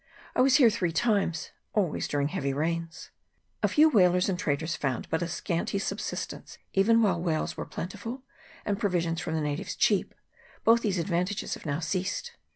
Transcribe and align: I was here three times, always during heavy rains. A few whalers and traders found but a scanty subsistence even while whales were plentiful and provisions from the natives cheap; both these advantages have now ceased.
I 0.35 0.41
was 0.41 0.55
here 0.55 0.71
three 0.71 0.91
times, 0.91 1.51
always 1.73 2.07
during 2.07 2.29
heavy 2.29 2.53
rains. 2.53 3.11
A 3.61 3.67
few 3.67 3.87
whalers 3.87 4.29
and 4.29 4.39
traders 4.39 4.75
found 4.75 5.07
but 5.11 5.21
a 5.21 5.27
scanty 5.27 5.77
subsistence 5.77 6.57
even 6.73 7.03
while 7.03 7.21
whales 7.21 7.55
were 7.55 7.67
plentiful 7.67 8.23
and 8.65 8.79
provisions 8.79 9.21
from 9.21 9.35
the 9.35 9.41
natives 9.41 9.75
cheap; 9.75 10.15
both 10.63 10.81
these 10.81 10.97
advantages 10.97 11.53
have 11.53 11.67
now 11.67 11.81
ceased. 11.81 12.31